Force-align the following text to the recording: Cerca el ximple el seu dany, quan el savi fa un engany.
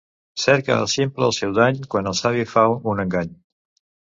Cerca 0.43 0.77
el 0.83 0.87
ximple 0.93 1.27
el 1.27 1.35
seu 1.41 1.53
dany, 1.59 1.77
quan 1.93 2.11
el 2.13 2.17
savi 2.23 2.49
fa 2.55 2.67
un 2.95 3.05
engany. 3.07 3.31